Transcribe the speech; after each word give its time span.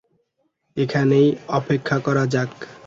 এখানেই 0.77 1.27
অপেক্ষা 1.49 1.97
করা 1.99 2.23
যাক। 2.27 2.51